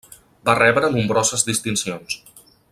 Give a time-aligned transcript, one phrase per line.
[0.49, 2.19] Va rebre nombroses distincions.